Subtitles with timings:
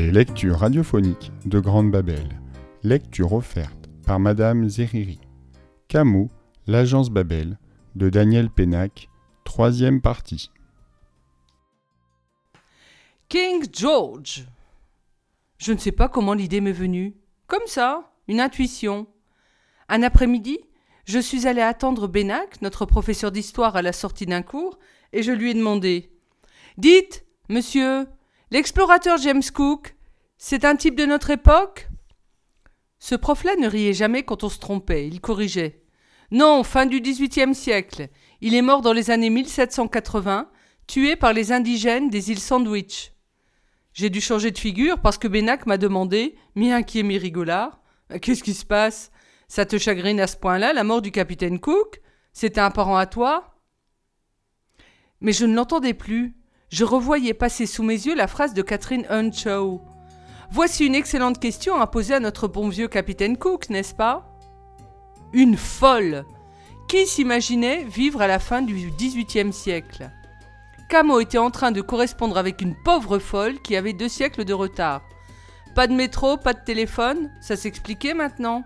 [0.00, 2.26] Les lectures radiophoniques de Grande Babel.
[2.82, 5.20] Lecture offerte par Madame Zeriri.
[5.88, 6.30] Camus,
[6.66, 7.58] l'agence Babel,
[7.96, 9.10] de Daniel Pénac,
[9.44, 10.50] troisième partie.
[13.28, 14.46] King George.
[15.58, 17.14] Je ne sais pas comment l'idée m'est venue.
[17.46, 19.06] Comme ça, une intuition.
[19.90, 20.60] Un après-midi,
[21.04, 24.78] je suis allé attendre Bénac, notre professeur d'histoire, à la sortie d'un cours,
[25.12, 26.10] et je lui ai demandé
[26.78, 28.06] Dites, monsieur,
[28.50, 29.96] l'explorateur James Cook,
[30.38, 31.88] c'est un type de notre époque?
[32.98, 35.82] Ce prof-là ne riait jamais quand on se trompait, il corrigeait.
[36.30, 38.08] Non, fin du XVIIIe siècle.
[38.40, 40.50] Il est mort dans les années 1780,
[40.86, 43.12] tué par les indigènes des îles Sandwich.
[43.92, 47.80] J'ai dû changer de figure parce que Bénac m'a demandé, mi-inquiet, mi-rigolard,
[48.18, 49.12] Qu'est-ce qui se passe?
[49.46, 52.00] Ça te chagrine à ce point-là, la mort du capitaine Cook?
[52.32, 53.56] C'était un parent à toi
[55.20, 56.36] Mais je ne l'entendais plus.
[56.70, 59.80] Je revoyais passer sous mes yeux la phrase de Catherine Hunshaw.
[60.52, 64.32] Voici une excellente question à poser à notre bon vieux capitaine Cook, n'est-ce pas?
[65.32, 66.24] Une folle
[66.88, 70.10] Qui s'imaginait vivre à la fin du XVIIIe siècle?
[70.88, 74.52] Camo était en train de correspondre avec une pauvre folle qui avait deux siècles de
[74.52, 75.02] retard.
[75.74, 78.62] Pas de métro, pas de téléphone, ça s'expliquait maintenant.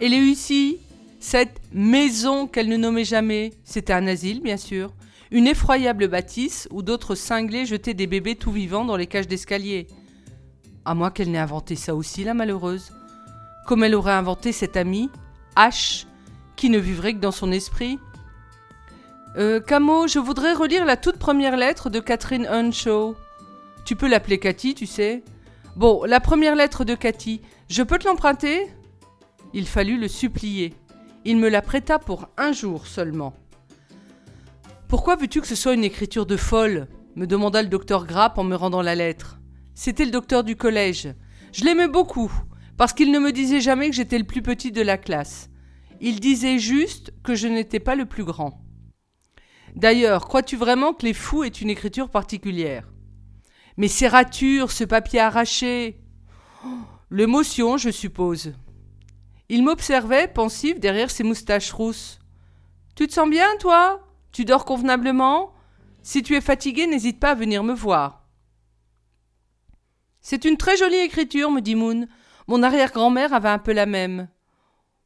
[0.00, 0.80] Et les ici,
[1.18, 4.92] cette maison qu'elle ne nommait jamais, c'était un asile, bien sûr.
[5.30, 9.86] Une effroyable bâtisse où d'autres cinglés jetaient des bébés tout vivants dans les cages d'escalier.
[10.84, 12.92] À moins qu'elle n'ait inventé ça aussi, la malheureuse.
[13.66, 15.10] Comme elle aurait inventé cet ami,
[15.54, 16.06] H,
[16.56, 17.98] qui ne vivrait que dans son esprit.
[19.36, 23.14] Euh, Camo, je voudrais relire la toute première lettre de Catherine Hunshaw.
[23.84, 25.22] Tu peux l'appeler Cathy, tu sais.
[25.76, 28.66] Bon, la première lettre de Cathy, je peux te l'emprunter?
[29.52, 30.74] Il fallut le supplier.
[31.24, 33.34] Il me la prêta pour un jour seulement.
[34.88, 38.44] Pourquoi veux-tu que ce soit une écriture de folle me demanda le docteur Grapp en
[38.44, 39.38] me rendant la lettre.
[39.74, 41.14] C'était le docteur du collège.
[41.52, 42.32] Je l'aimais beaucoup,
[42.78, 45.50] parce qu'il ne me disait jamais que j'étais le plus petit de la classe.
[46.00, 48.62] Il disait juste que je n'étais pas le plus grand.
[49.76, 52.90] D'ailleurs, crois-tu vraiment que les fous aient une écriture particulière?
[53.76, 56.00] Mais ces ratures, ce papier arraché
[57.10, 58.54] L'émotion, je suppose.
[59.50, 62.20] Il m'observait, pensif, derrière ses moustaches rousses.
[62.96, 64.07] Tu te sens bien, toi?
[64.38, 65.52] Tu dors convenablement?
[66.00, 68.22] Si tu es fatigué, n'hésite pas à venir me voir.
[70.20, 72.06] C'est une très jolie écriture, me dit Moon.
[72.46, 74.28] Mon arrière-grand-mère avait un peu la même.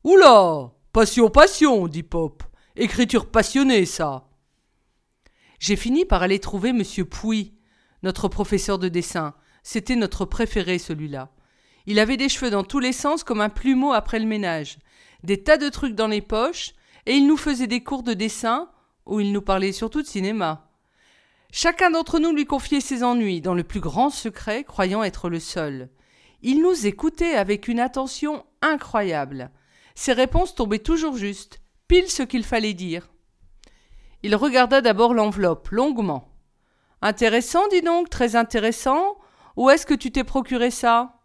[0.05, 2.43] Oula Passion, passion, dit Pop.
[2.77, 4.29] Écriture passionnée, ça.
[5.59, 6.83] J'ai fini par aller trouver M.
[7.07, 7.55] Pouy,
[8.03, 9.33] notre professeur de dessin.
[9.63, 11.31] C'était notre préféré, celui-là.
[11.87, 14.77] Il avait des cheveux dans tous les sens comme un plumeau après le ménage,
[15.25, 16.75] des tas de trucs dans les poches,
[17.07, 18.69] et il nous faisait des cours de dessin,
[19.07, 20.71] où il nous parlait surtout de cinéma.
[21.51, 25.41] Chacun d'entre nous lui confiait ses ennuis, dans le plus grand secret, croyant être le
[25.41, 25.91] seul.
[26.41, 29.51] Il nous écoutait avec une attention incroyable.
[29.95, 33.13] Ses réponses tombaient toujours justes, pile ce qu'il fallait dire.
[34.23, 36.29] Il regarda d'abord l'enveloppe, longuement.
[37.03, 39.17] Intéressant, dis donc, très intéressant.
[39.57, 41.21] Où est-ce que tu t'es procuré ça?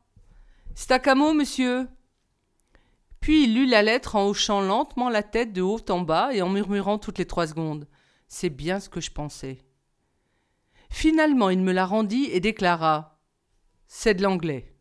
[0.75, 1.87] Stacamo, monsieur.
[3.27, 6.41] Puis il lut la lettre en hochant lentement la tête de haut en bas et
[6.41, 7.85] en murmurant toutes les trois secondes.
[8.29, 9.57] C'est bien ce que je pensais.
[10.89, 13.19] Finalement, il me la rendit et déclara
[13.85, 14.73] C'est de l'anglais.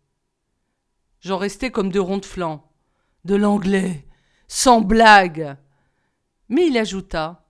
[1.22, 2.70] J'en restais comme deux ronds de flanc.
[3.24, 4.06] De l'anglais
[4.46, 5.56] Sans blague
[6.48, 7.48] Mais il ajouta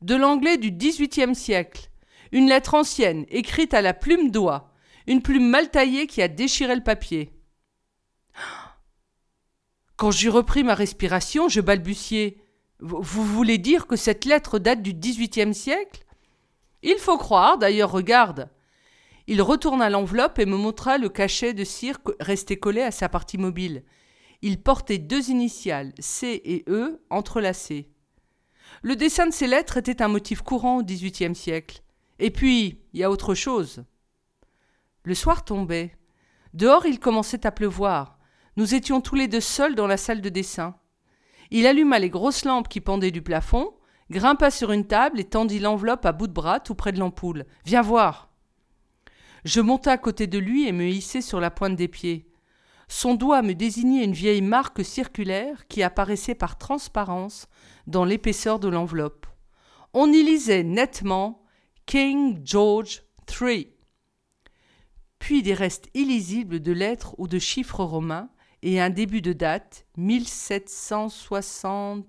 [0.00, 1.90] de l'anglais du XVIIIe siècle,
[2.30, 4.72] une lettre ancienne, écrite à la plume d'oie,
[5.08, 7.32] une plume mal taillée qui a déchiré le papier.
[9.96, 12.40] Quand j'eus repris ma respiration, je balbutiai.
[12.80, 16.04] Vous voulez dire que cette lettre date du XVIIIe siècle?
[16.82, 18.50] Il faut croire, d'ailleurs, regarde.
[19.26, 23.38] Il retourna l'enveloppe et me montra le cachet de cire resté collé à sa partie
[23.38, 23.84] mobile.
[24.42, 27.88] Il portait deux initiales, C et E, entrelacées.
[28.82, 31.82] Le dessin de ces lettres était un motif courant au XVIIIe siècle.
[32.18, 33.84] Et puis, il y a autre chose.
[35.04, 35.96] Le soir tombait.
[36.52, 38.18] Dehors, il commençait à pleuvoir.
[38.56, 40.76] Nous étions tous les deux seuls dans la salle de dessin.
[41.50, 43.74] Il alluma les grosses lampes qui pendaient du plafond,
[44.10, 47.46] grimpa sur une table et tendit l'enveloppe à bout de bras tout près de l'ampoule.
[47.64, 48.30] Viens voir.
[49.44, 52.30] Je montai à côté de lui et me hissai sur la pointe des pieds.
[52.88, 57.48] Son doigt me désignait une vieille marque circulaire qui apparaissait par transparence
[57.86, 59.26] dans l'épaisseur de l'enveloppe.
[59.94, 61.42] On y lisait nettement
[61.86, 63.68] King George III.
[65.18, 68.28] Puis des restes illisibles de lettres ou de chiffres romains
[68.64, 72.06] et un début de date 1760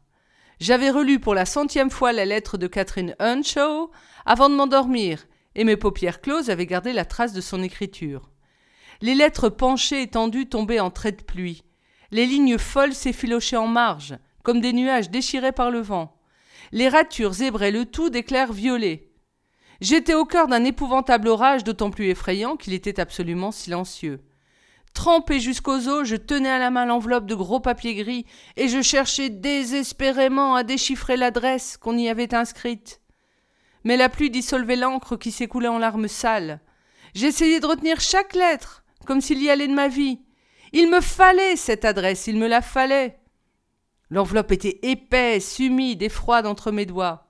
[0.62, 3.90] J'avais relu pour la centième fois la lettre de Catherine Earnshaw
[4.24, 5.26] avant de m'endormir,
[5.56, 8.30] et mes paupières closes avaient gardé la trace de son écriture.
[9.00, 11.64] Les lettres penchées et tendues tombaient en traits de pluie.
[12.12, 16.16] Les lignes folles s'effilochaient en marge, comme des nuages déchirés par le vent.
[16.70, 19.10] Les ratures zébraient le tout d'éclairs violets.
[19.80, 24.20] J'étais au cœur d'un épouvantable orage d'autant plus effrayant qu'il était absolument silencieux.
[24.94, 28.82] Trempé jusqu'aux os, je tenais à la main l'enveloppe de gros papier gris et je
[28.82, 33.00] cherchais désespérément à déchiffrer l'adresse qu'on y avait inscrite.
[33.84, 36.60] Mais la pluie dissolvait l'encre qui s'écoulait en larmes sales.
[37.14, 40.20] J'essayais de retenir chaque lettre, comme s'il y allait de ma vie.
[40.72, 43.18] Il me fallait cette adresse, il me la fallait.
[44.10, 47.28] L'enveloppe était épaisse, humide et froide entre mes doigts.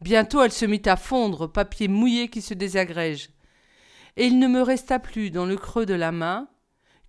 [0.00, 3.30] Bientôt elle se mit à fondre, papier mouillé qui se désagrège.
[4.16, 6.48] Et il ne me resta plus dans le creux de la main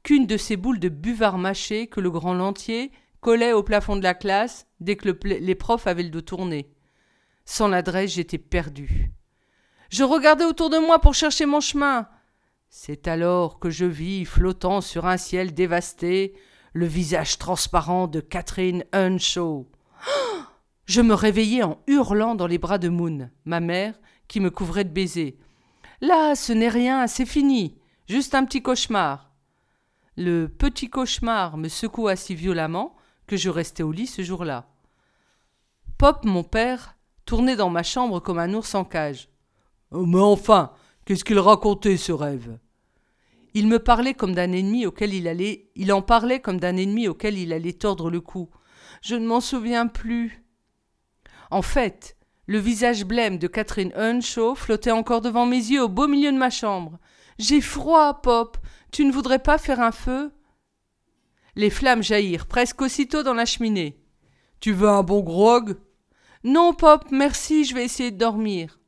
[0.08, 4.04] qu'une de ces boules de buvard mâché que le grand Lantier collait au plafond de
[4.04, 6.72] la classe dès que les profs avaient le dos tourné.
[7.44, 9.12] Sans l'adresse, j'étais perdu.
[9.90, 12.08] Je regardais autour de moi pour chercher mon chemin.
[12.70, 16.36] C'est alors que je vis, flottant sur un ciel dévasté,
[16.72, 19.68] le visage transparent de Catherine Earnshaw.
[20.86, 24.00] Je me réveillai en hurlant dans les bras de Moon, ma mère,
[24.30, 25.38] qui me couvrait de baisers.
[26.00, 27.78] Là, ce n'est rien, c'est fini.
[28.08, 29.27] Juste un petit cauchemar.
[30.18, 32.96] Le petit cauchemar me secoua si violemment
[33.28, 34.68] que je restai au lit ce jour-là.
[36.00, 39.30] Pop, mon père, tournait dans ma chambre comme un ours en cage.
[39.92, 40.72] Oh, mais enfin,
[41.06, 42.58] qu'est-ce qu'il racontait ce rêve?
[43.54, 45.70] Il me parlait comme d'un ennemi auquel il allait.
[45.76, 48.50] Il en parlait comme d'un ennemi auquel il allait tordre le cou.
[49.04, 50.44] Je ne m'en souviens plus.
[51.52, 52.18] En fait,
[52.48, 56.38] le visage blême de Catherine Earnshaw flottait encore devant mes yeux au beau milieu de
[56.38, 56.98] ma chambre.
[57.38, 58.58] J'ai froid, Pop.
[58.92, 60.32] Tu ne voudrais pas faire un feu?
[61.56, 64.00] Les flammes jaillirent presque aussitôt dans la cheminée.
[64.60, 65.78] Tu veux un bon grog?
[66.44, 68.80] Non, Pop, merci, je vais essayer de dormir.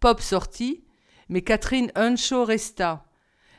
[0.00, 0.84] Pop sortit,
[1.28, 3.04] mais Catherine Earnshaw resta.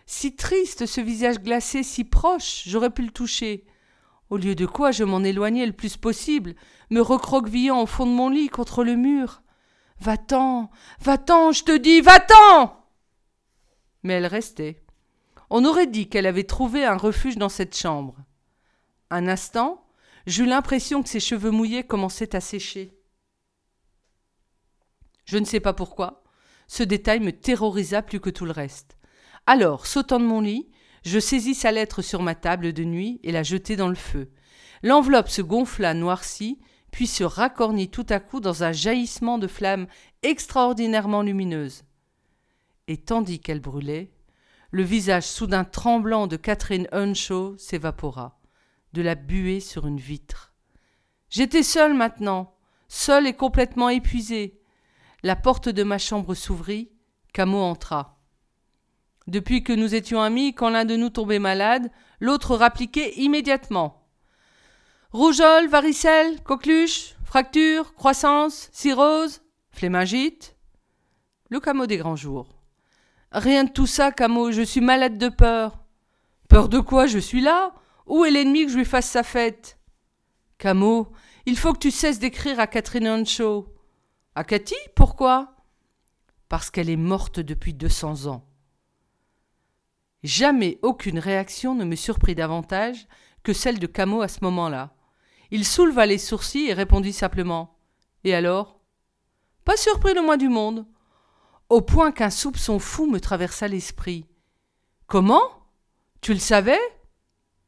[0.06, 3.66] Si triste ce visage glacé, si proche, j'aurais pu le toucher.
[4.30, 6.56] Au lieu de quoi je m'en éloignais le plus possible,
[6.90, 9.42] me recroquevillant au fond de mon lit contre le mur.
[10.00, 12.86] Va-t'en, va-t'en, je te dis, va-t'en
[14.04, 14.84] Mais elle restait.
[15.54, 18.16] On aurait dit qu'elle avait trouvé un refuge dans cette chambre.
[19.10, 19.86] Un instant,
[20.26, 22.98] j'eus l'impression que ses cheveux mouillés commençaient à sécher.
[25.26, 26.24] Je ne sais pas pourquoi,
[26.70, 28.96] ce détail me terrorisa plus que tout le reste.
[29.46, 30.72] Alors, sautant de mon lit,
[31.04, 34.32] je saisis sa lettre sur ma table de nuit et la jetai dans le feu.
[34.84, 39.88] L'enveloppe se gonfla noircie, puis se racornit tout à coup dans un jaillissement de flammes
[40.24, 41.84] extraordinairement lumineuses.
[42.88, 44.14] Et tandis qu'elle brûlait,
[44.72, 48.40] le visage soudain tremblant de Catherine Earnshaw s'évapora,
[48.94, 50.54] de la buée sur une vitre.
[51.30, 52.56] J'étais seul maintenant,
[52.88, 54.62] seul et complètement épuisé.
[55.24, 56.90] La porte de ma chambre s'ouvrit,
[57.34, 58.18] Camo entra.
[59.28, 64.08] Depuis que nous étions amis, quand l'un de nous tombait malade, l'autre rappliquait immédiatement.
[65.12, 70.56] Rougeole, varicelle, coqueluche, fracture, croissance, cirrhose, flémingite.
[71.50, 72.61] Le Camo des grands jours.
[73.32, 75.80] Rien de tout ça, Camo, je suis malade de peur.
[76.50, 77.74] Peur de quoi Je suis là?
[78.06, 79.80] Où est l'ennemi que je lui fasse sa fête?
[80.58, 81.14] Camo,
[81.46, 83.74] il faut que tu cesses d'écrire à Catherine Earnshaw.
[84.36, 85.56] À Cathy Pourquoi?
[86.50, 88.46] Parce qu'elle est morte depuis deux cents ans.
[90.24, 93.08] Jamais aucune réaction ne me surprit davantage
[93.44, 94.94] que celle de Camo à ce moment-là.
[95.52, 97.78] Il souleva les sourcils et répondit simplement
[98.26, 98.82] Et alors?
[99.64, 100.86] Pas surpris le moins du monde
[101.72, 104.26] au point qu'un soupçon fou me traversa l'esprit.
[105.08, 105.42] Comment?
[106.20, 106.82] Tu le savais?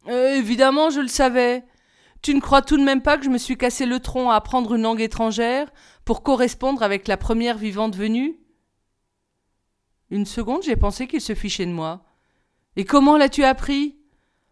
[0.09, 1.63] Euh, Évidemment, je le savais.
[2.21, 4.35] Tu ne crois tout de même pas que je me suis cassé le tronc à
[4.35, 5.71] apprendre une langue étrangère
[6.03, 8.37] pour correspondre avec la première vivante venue?
[10.09, 12.03] Une seconde, j'ai pensé qu'il se fichait de moi.
[12.75, 13.95] Et comment l'as-tu appris?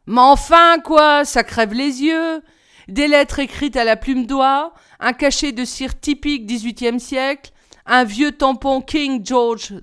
[0.05, 2.41] Mais enfin, quoi, ça crève les yeux.
[2.87, 7.51] Des lettres écrites à la plume d'oie, un cachet de cire typique XVIIIe siècle,
[7.91, 9.73] un vieux tampon King George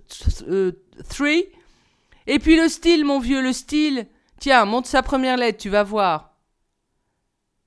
[0.49, 1.47] III.
[2.27, 4.09] Et puis le style, mon vieux, le style.
[4.41, 6.35] Tiens, monte sa première lettre, tu vas voir.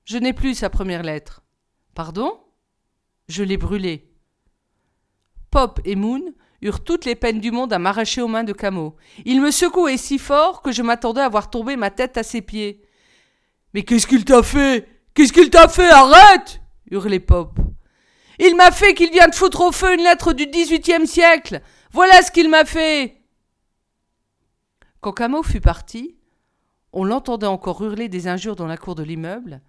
[0.04, 1.42] Je n'ai plus sa première lettre.
[1.94, 2.40] Pardon?
[3.28, 4.10] Je l'ai brûlée.
[5.52, 8.96] Pop et Moon eurent toutes les peines du monde à m'arracher aux mains de Camo.
[9.24, 12.42] Il me secouait si fort que je m'attendais à voir tomber ma tête à ses
[12.42, 12.82] pieds.
[13.74, 14.88] Mais qu'est-ce qu'il t'a fait?
[15.14, 15.90] Qu'est-ce qu'il t'a fait?
[15.90, 17.58] Arrête hurlait Pop.
[18.44, 21.62] Il m'a fait qu'il vient de foutre au feu une lettre du XVIIIe siècle.
[21.92, 23.22] Voilà ce qu'il m'a fait.
[25.00, 26.16] Quand Camo fut parti,
[26.92, 29.62] on l'entendait encore hurler des injures dans la cour de l'immeuble.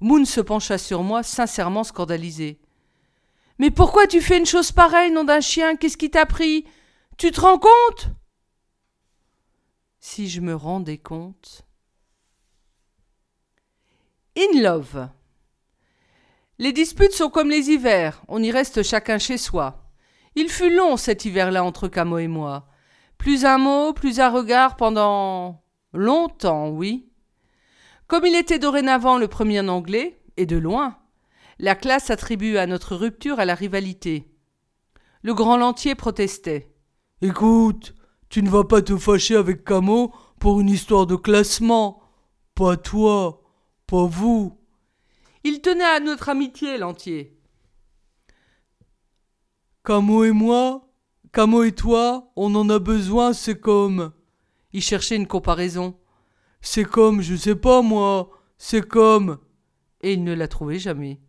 [0.00, 2.58] Moon se pencha sur moi, sincèrement scandalisé.
[3.60, 5.76] Mais pourquoi tu fais une chose pareille, nom d'un chien?
[5.76, 6.66] Qu'est-ce qui t'a pris?
[7.18, 8.10] Tu te rends compte
[10.00, 11.62] Si je me rendais compte.
[14.36, 15.08] In love.
[16.58, 19.90] Les disputes sont comme les hivers, on y reste chacun chez soi.
[20.36, 22.66] Il fut long cet hiver-là entre Camo et moi.
[23.18, 27.08] Plus un mot, plus un regard pendant longtemps, oui.
[28.06, 30.96] Comme il était dorénavant le premier en anglais, et de loin,
[31.58, 34.30] la classe attribue à notre rupture à la rivalité.
[35.22, 36.72] Le grand Lantier protestait.
[37.22, 37.94] Écoute,
[38.28, 42.02] tu ne vas pas te fâcher avec Camo pour une histoire de classement.
[42.54, 43.42] Pas toi,
[43.86, 44.58] pas vous.
[45.48, 47.38] Il tenait à notre amitié, Lantier.
[49.84, 50.90] Camo et moi,
[51.32, 54.12] Camo et toi, on en a besoin, c'est comme.
[54.72, 56.00] Il cherchait une comparaison.
[56.60, 59.38] C'est comme, je sais pas moi, c'est comme.
[60.02, 61.20] Et il ne la trouvait jamais.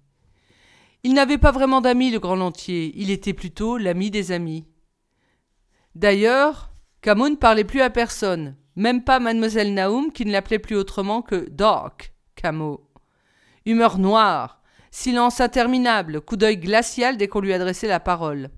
[1.03, 4.65] Il n'avait pas vraiment d'amis, le grand Lantier, il était plutôt l'ami des amis.
[5.93, 6.71] D'ailleurs,
[7.01, 11.21] Camo ne parlait plus à personne, même pas mademoiselle Naoum qui ne l'appelait plus autrement
[11.21, 12.86] que Doc Camo.
[13.67, 18.49] Humeur noire, silence interminable, coup d'œil glacial dès qu'on lui adressait la parole.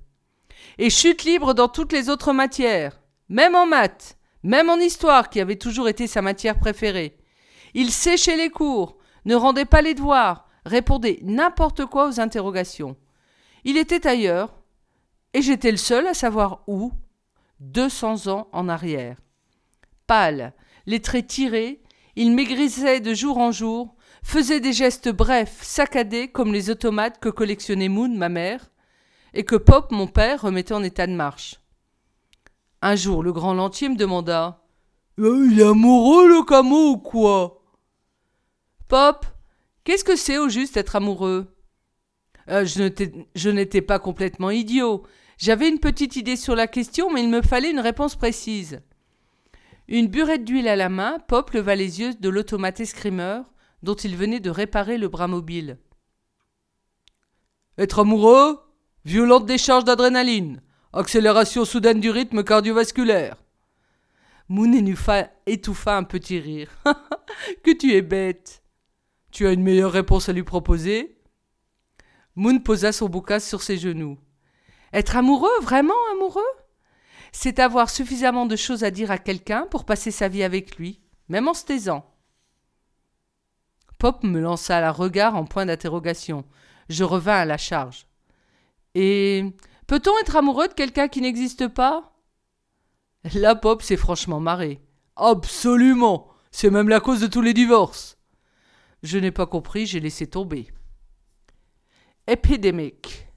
[0.77, 5.39] Et chute libre dans toutes les autres matières, même en maths, même en histoire qui
[5.39, 7.17] avait toujours été sa matière préférée.
[7.73, 12.95] Il séchait les cours, ne rendait pas les devoirs, répondait n'importe quoi aux interrogations.
[13.63, 14.61] Il était ailleurs,
[15.33, 16.91] et j'étais le seul à savoir où,
[17.59, 19.17] deux cents ans en arrière.
[20.05, 20.53] Pâle,
[20.85, 21.81] les traits tirés,
[22.15, 27.29] il maigrisait de jour en jour, faisait des gestes brefs, saccadés comme les automates que
[27.29, 28.69] collectionnait Moon, ma mère,
[29.33, 31.55] et que Pop, mon père, remettait en état de marche.
[32.81, 34.63] Un jour, le grand Lantier me demanda
[35.19, 37.61] euh, Il est amoureux, le camo, ou quoi?
[38.87, 39.25] Pop,
[39.83, 41.47] Qu'est-ce que c'est au juste être amoureux?
[42.49, 45.03] Euh, Je n'étais pas complètement idiot.
[45.37, 48.81] J'avais une petite idée sur la question, mais il me fallait une réponse précise.
[49.87, 53.45] Une burette d'huile à la main, Pop leva les yeux de l'automate escrimeur,
[53.83, 55.77] dont il venait de réparer le bras mobile.
[57.77, 58.59] Être amoureux
[59.05, 60.61] Violente décharge d'adrénaline.
[60.91, 63.37] Accélération soudaine du rythme cardiovasculaire.
[64.49, 64.71] Moon
[65.45, 66.69] étouffa un petit rire.
[67.63, 68.63] que tu es bête.
[69.31, 71.17] Tu as une meilleure réponse à lui proposer?
[72.35, 74.17] Moon posa son bouquin sur ses genoux.
[74.91, 76.41] Être amoureux, vraiment amoureux?
[77.31, 80.99] C'est avoir suffisamment de choses à dire à quelqu'un pour passer sa vie avec lui,
[81.29, 82.05] même en se taisant.
[83.99, 86.45] Pop me lança un regard en point d'interrogation.
[86.87, 88.07] Je revins à la charge.
[88.95, 89.43] Et
[89.87, 92.13] peut-on être amoureux de quelqu'un qui n'existe pas?
[93.35, 94.81] La Pop s'est franchement marrée.
[95.17, 98.17] Absolument C'est même la cause de tous les divorces.
[99.03, 100.71] Je n'ai pas compris, j'ai laissé tomber.
[102.25, 103.27] Épidémique.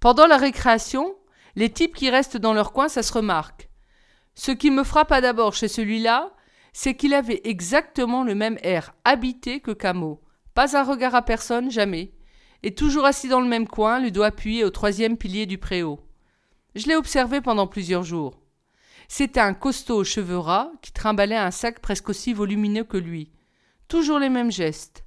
[0.00, 1.16] Pendant la récréation,
[1.56, 3.70] les types qui restent dans leur coin, ça se remarque.
[4.34, 6.32] Ce qui me frappa d'abord chez celui-là,
[6.72, 10.20] c'est qu'il avait exactement le même air habité que Camo.
[10.54, 12.12] Pas un regard à personne, jamais.
[12.62, 16.00] Et toujours assis dans le même coin, le doigt appuyé au troisième pilier du préau.
[16.74, 18.40] Je l'ai observé pendant plusieurs jours.
[19.08, 23.32] C'était un costaud aux cheveux ras qui trimbalait un sac presque aussi volumineux que lui.
[23.88, 25.04] Toujours les mêmes gestes.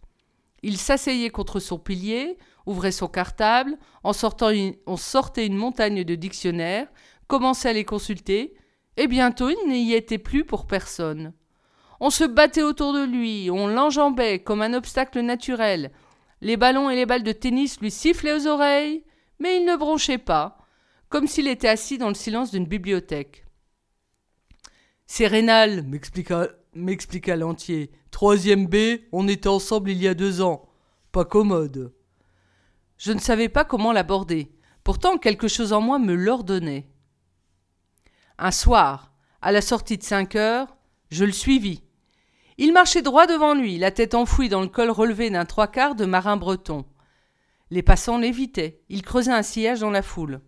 [0.61, 6.87] Il s'asseyait contre son pilier, ouvrait son cartable, en on sortait une montagne de dictionnaires,
[7.27, 8.53] commençait à les consulter,
[8.97, 11.33] et bientôt il n'y était plus pour personne.
[12.05, 15.89] On se battait autour de lui, on l'enjambait comme un obstacle naturel.
[16.41, 19.05] Les ballons et les balles de tennis lui sifflaient aux oreilles,
[19.39, 20.57] mais il ne bronchait pas,
[21.07, 23.45] comme s'il était assis dans le silence d'une bibliothèque.
[25.05, 25.85] C'est rénal,
[26.73, 27.89] m'expliqua l'entier.
[28.11, 28.75] Troisième B,
[29.13, 30.67] on était ensemble il y a deux ans.
[31.13, 31.93] Pas commode.
[32.97, 34.51] Je ne savais pas comment l'aborder.
[34.83, 36.85] Pourtant, quelque chose en moi me l'ordonnait.
[38.37, 40.75] Un soir, à la sortie de cinq heures,
[41.09, 41.81] je le suivis.
[42.57, 45.95] Il marchait droit devant lui, la tête enfouie dans le col relevé d'un trois quarts
[45.95, 46.85] de marin breton.
[47.71, 50.41] Les passants l'évitaient, il creusait un sillage dans la foule.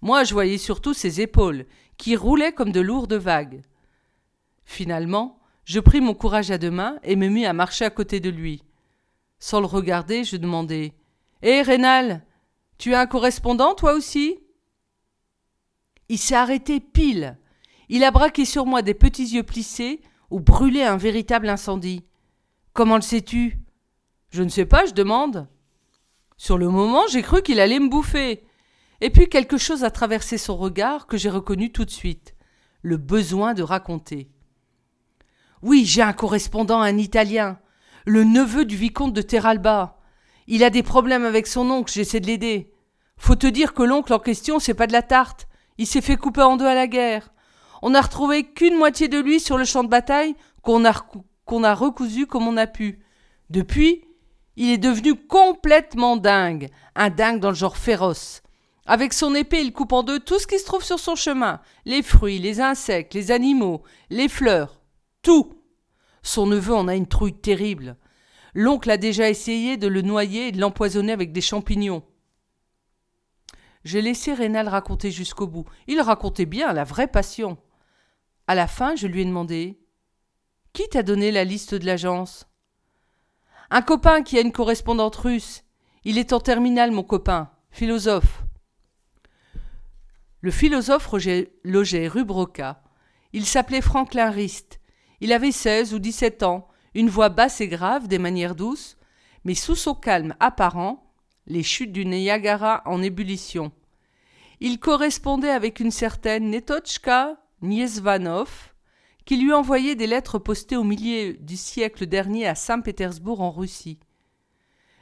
[0.00, 1.66] Moi, je voyais surtout ses épaules,
[1.98, 3.62] qui roulaient comme de lourdes vagues.
[4.64, 8.20] Finalement, je pris mon courage à deux mains et me mis à marcher à côté
[8.20, 8.64] de lui.
[9.38, 10.94] Sans le regarder, je demandai
[11.42, 12.24] Hé, eh, Rénal,
[12.78, 14.38] tu as un correspondant, toi aussi?
[16.08, 17.38] Il s'est arrêté pile.
[17.88, 20.00] Il a braqué sur moi des petits yeux plissés
[20.32, 22.04] où brûlait un véritable incendie.
[22.72, 23.58] Comment le sais-tu?
[24.30, 25.46] Je ne sais pas, je demande.
[26.36, 28.42] Sur le moment, j'ai cru qu'il allait me bouffer.
[29.00, 32.34] Et puis quelque chose a traversé son regard que j'ai reconnu tout de suite
[32.80, 34.28] le besoin de raconter.
[35.60, 37.58] Oui, j'ai un correspondant, un Italien,
[38.06, 40.00] le neveu du vicomte de Terralba.
[40.48, 42.72] Il a des problèmes avec son oncle, j'essaie de l'aider.
[43.16, 45.46] Faut te dire que l'oncle en question, c'est pas de la tarte.
[45.78, 47.32] Il s'est fait couper en deux à la guerre.
[47.82, 52.26] On n'a retrouvé qu'une moitié de lui sur le champ de bataille qu'on a, recousu
[52.26, 53.00] comme on a pu.
[53.50, 54.04] Depuis,
[54.56, 58.42] il est devenu complètement dingue, un dingue dans le genre féroce.
[58.86, 61.60] Avec son épée, il coupe en deux tout ce qui se trouve sur son chemin
[61.84, 64.80] les fruits, les insectes, les animaux, les fleurs,
[65.22, 65.58] tout.
[66.22, 67.96] Son neveu en a une trouille terrible.
[68.54, 72.04] L'oncle a déjà essayé de le noyer et de l'empoisonner avec des champignons.
[73.84, 75.64] J'ai laissé Rénal raconter jusqu'au bout.
[75.88, 77.58] Il racontait bien la vraie passion.
[78.46, 79.78] À la fin, je lui ai demandé
[80.72, 82.46] Qui t'a donné la liste de l'agence?
[83.70, 85.64] Un copain qui a une correspondante russe.
[86.04, 88.44] Il est en terminale, mon copain, philosophe.
[90.40, 91.08] Le philosophe
[91.64, 92.82] logeait rue Broca.
[93.32, 94.80] Il s'appelait Franklin Rist.
[95.20, 98.96] Il avait seize ou dix-sept ans, une voix basse et grave, des manières douces,
[99.44, 101.02] mais sous son calme apparent,
[101.46, 103.72] les chutes du Niagara en ébullition.
[104.60, 108.72] Il correspondait avec une certaine Netochka Niesvanov,
[109.24, 114.00] qui lui envoyait des lettres postées au milieu du siècle dernier à Saint-Pétersbourg en Russie.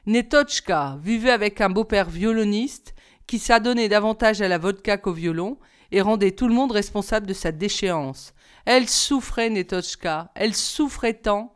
[0.06, 2.94] Netochka vivait avec un beau-père violoniste
[3.26, 5.58] qui s'adonnait davantage à la vodka qu'au violon
[5.92, 8.34] et rendait tout le monde responsable de sa déchéance.
[8.66, 11.54] Elle souffrait, Netochka, elle souffrait tant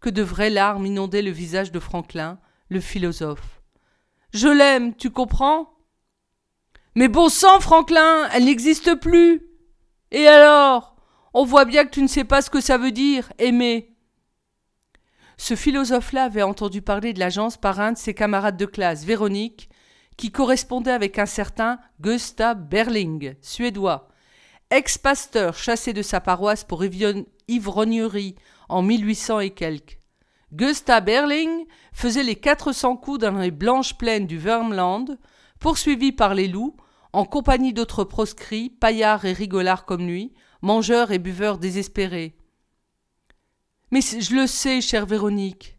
[0.00, 3.60] que de vraies larmes inondaient le visage de Franklin, le philosophe.
[4.32, 5.74] Je l'aime, tu comprends?
[6.94, 9.49] Mais bon sang, Franklin, elle n'existe plus
[10.10, 10.96] Et alors?
[11.32, 13.96] On voit bien que tu ne sais pas ce que ça veut dire, aimer.
[15.36, 19.70] Ce philosophe-là avait entendu parler de l'agence par un de ses camarades de classe, Véronique,
[20.16, 24.08] qui correspondait avec un certain Gustav Berling, suédois,
[24.70, 26.84] ex-pasteur chassé de sa paroisse pour
[27.48, 28.34] ivrognerie
[28.68, 29.98] en 1800 et quelques.
[30.52, 35.16] Gustav Berling faisait les 400 coups dans les blanches plaines du Vermland,
[35.58, 36.76] poursuivi par les loups,
[37.12, 42.36] en compagnie d'autres proscrits, paillards et rigolards comme lui, mangeurs et buveurs désespérés.
[43.90, 45.76] Mais je le sais, chère Véronique.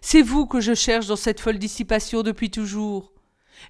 [0.00, 3.12] C'est vous que je cherche dans cette folle dissipation depuis toujours.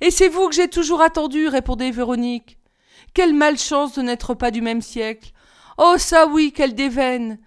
[0.00, 2.58] Et c'est vous que j'ai toujours attendu, répondait Véronique.
[3.14, 5.32] Quelle malchance de n'être pas du même siècle.
[5.78, 7.38] Oh ça oui, quelle déveine.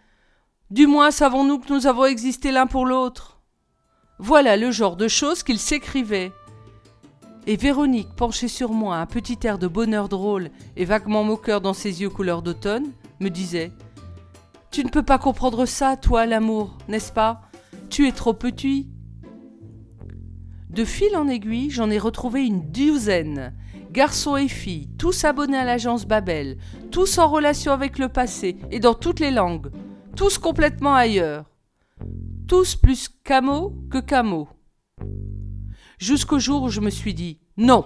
[0.69, 3.41] Du moins savons-nous que nous avons existé l'un pour l'autre.
[4.19, 6.31] Voilà le genre de choses qu'il s'écrivait.
[7.45, 11.73] Et Véronique, penchée sur moi, un petit air de bonheur drôle et vaguement moqueur dans
[11.73, 13.71] ses yeux couleur d'automne, me disait
[14.71, 17.41] Tu ne peux pas comprendre ça, toi, l'amour, n'est-ce pas?
[17.89, 18.87] Tu es trop petit,
[20.73, 23.53] de fil en aiguille, j'en ai retrouvé une douzaine.
[23.91, 26.57] Garçons et filles, tous abonnés à l'agence Babel,
[26.89, 29.69] tous en relation avec le passé et dans toutes les langues,
[30.15, 31.45] tous complètement ailleurs.
[32.47, 34.47] Tous plus camo que camo.
[36.03, 37.85] Jusqu'au jour où je me suis dit non,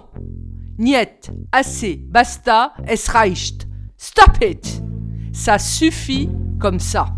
[0.76, 4.82] niet, assez, basta, es reicht, stop it.
[5.32, 6.28] Ça suffit
[6.58, 7.14] comme ça.